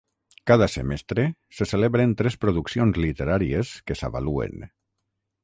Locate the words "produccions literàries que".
2.47-4.01